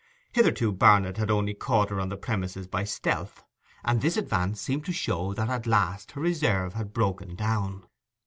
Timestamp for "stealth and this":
2.85-4.17